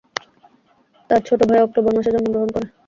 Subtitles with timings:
[1.09, 2.67] তার ছোট ভাই অক্টোবর মাসে জন্মগ্রহণ করে।